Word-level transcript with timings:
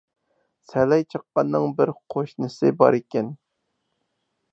سەلەي 0.69 1.03
چاققاننىڭ 1.13 1.67
بىر 1.79 1.91
قوشنىسى 2.13 2.71
بار 2.79 2.99
ئىكەن. 3.01 3.29